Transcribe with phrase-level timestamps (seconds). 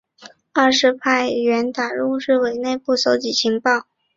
[0.51, 3.85] 二是派员打入日伪内部搜集情报。